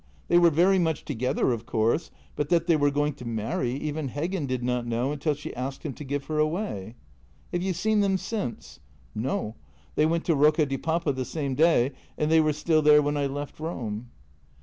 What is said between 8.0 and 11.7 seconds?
since? ""No. They went to Rocca di Papa the same